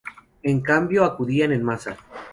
[0.41, 1.95] En cambio, acudían en masa.